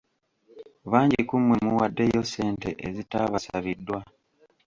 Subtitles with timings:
[0.91, 3.99] Bangi ku mmwe muwaddeyo ssente ezitaabasabiddwa.